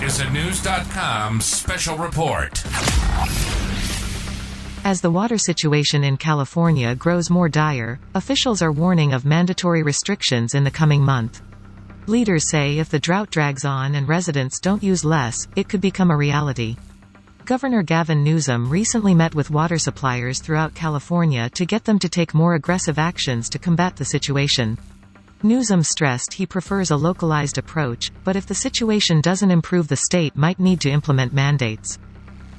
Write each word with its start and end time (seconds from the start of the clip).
Is 0.00 0.20
a 0.20 0.26
Knewz.com 0.26 1.40
special 1.40 1.98
report. 1.98 2.62
As 4.84 5.00
the 5.00 5.10
water 5.10 5.36
situation 5.36 6.04
in 6.04 6.16
California 6.16 6.94
grows 6.94 7.30
more 7.30 7.48
dire, 7.48 7.98
officials 8.14 8.62
are 8.62 8.70
warning 8.70 9.12
of 9.12 9.24
mandatory 9.24 9.82
restrictions 9.82 10.54
in 10.54 10.62
the 10.62 10.70
coming 10.70 11.02
month. 11.02 11.42
Leaders 12.06 12.48
say 12.48 12.78
if 12.78 12.88
the 12.88 13.00
drought 13.00 13.30
drags 13.30 13.64
on 13.64 13.96
and 13.96 14.06
residents 14.06 14.60
don't 14.60 14.84
use 14.84 15.04
less, 15.04 15.48
it 15.56 15.68
could 15.68 15.80
become 15.80 16.12
a 16.12 16.16
reality. 16.16 16.76
Governor 17.44 17.82
Gavin 17.82 18.22
Newsom 18.22 18.70
recently 18.70 19.16
met 19.16 19.34
with 19.34 19.50
water 19.50 19.78
suppliers 19.78 20.38
throughout 20.38 20.76
California 20.76 21.50
to 21.50 21.66
get 21.66 21.84
them 21.84 21.98
to 21.98 22.08
take 22.08 22.34
more 22.34 22.54
aggressive 22.54 23.00
actions 23.00 23.48
to 23.48 23.58
combat 23.58 23.96
the 23.96 24.04
situation. 24.04 24.78
Newsom 25.44 25.84
stressed 25.84 26.34
he 26.34 26.46
prefers 26.46 26.90
a 26.90 26.96
localized 26.96 27.58
approach, 27.58 28.10
but 28.24 28.34
if 28.34 28.44
the 28.46 28.56
situation 28.56 29.20
doesn't 29.20 29.52
improve 29.52 29.86
the 29.86 29.94
state 29.94 30.34
might 30.36 30.58
need 30.58 30.80
to 30.80 30.90
implement 30.90 31.32
mandates. 31.32 31.96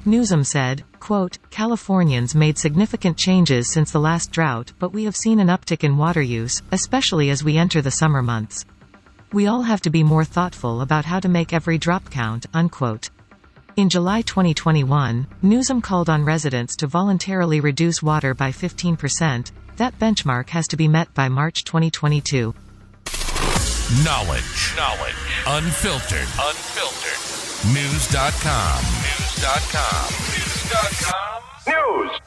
Newsom 0.05 0.45
said, 0.45 0.85
quote, 1.01 1.37
Californians 1.49 2.33
made 2.33 2.57
significant 2.57 3.17
changes 3.17 3.69
since 3.69 3.91
the 3.91 3.99
last 3.99 4.31
drought 4.31 4.71
but 4.79 4.93
we 4.93 5.03
have 5.03 5.15
seen 5.15 5.41
an 5.41 5.49
uptick 5.49 5.83
in 5.83 5.97
water 5.97 6.21
use, 6.21 6.61
especially 6.71 7.29
as 7.29 7.43
we 7.43 7.57
enter 7.57 7.81
the 7.81 7.91
summer 7.91 8.21
months. 8.21 8.65
We 9.33 9.47
all 9.47 9.63
have 9.63 9.81
to 9.81 9.89
be 9.89 10.01
more 10.01 10.23
thoughtful 10.23 10.79
about 10.79 11.03
how 11.03 11.19
to 11.19 11.27
make 11.27 11.51
every 11.51 11.77
drop 11.77 12.09
count, 12.09 12.45
unquote. 12.53 13.09
In 13.75 13.89
July 13.89 14.21
2021, 14.21 15.27
Newsom 15.41 15.81
called 15.81 16.09
on 16.09 16.23
residents 16.23 16.77
to 16.77 16.87
voluntarily 16.87 17.59
reduce 17.59 18.01
water 18.01 18.33
by 18.33 18.51
15%. 18.51 19.51
That 19.75 19.99
benchmark 19.99 20.49
has 20.49 20.67
to 20.69 20.77
be 20.77 20.87
met 20.87 21.13
by 21.13 21.27
March 21.27 21.65
2022. 21.65 22.55
Knowledge. 23.89 24.75
Knowledge. 24.77 25.15
Unfiltered. 25.47 26.27
Unfiltered. 26.39 27.17
Knewz.com. 27.73 28.81
Knewz.com. 28.83 30.09
Knewz.com. 30.29 31.41
Knewz. 31.65 32.19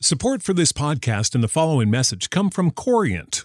Support 0.00 0.42
for 0.42 0.54
this 0.54 0.72
podcast 0.72 1.34
and 1.34 1.44
the 1.44 1.48
following 1.48 1.90
message 1.90 2.30
come 2.30 2.48
from 2.48 2.70
Corient. 2.70 3.44